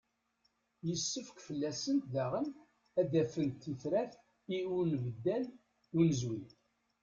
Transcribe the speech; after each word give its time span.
Yessefk 0.87 1.37
fell-asent 1.47 2.03
daɣen 2.13 2.47
ad 2.99 3.07
d-afent 3.11 3.59
tifrat 3.63 4.13
i 4.55 4.57
unbeddal 4.79 5.45
n 5.51 5.55
unezwi. 5.99 6.41